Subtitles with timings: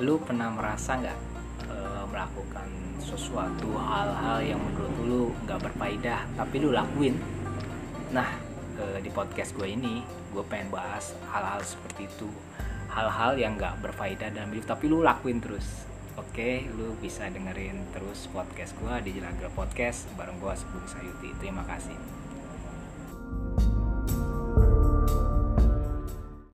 [0.00, 1.18] lu pernah merasa nggak
[1.68, 1.76] e,
[2.08, 2.68] melakukan
[3.00, 7.20] sesuatu hal-hal yang menurut lu nggak berfaedah tapi lu lakuin
[8.10, 8.28] nah
[8.80, 10.00] e, di podcast gue ini
[10.32, 12.28] gue pengen bahas hal-hal seperti itu
[12.90, 18.76] hal-hal yang nggak berfaedah dan tapi lu lakuin terus Oke, lu bisa dengerin terus podcast
[18.76, 21.32] gue di Jelaga Podcast bareng gue Sebung Sayuti.
[21.40, 21.96] Terima kasih.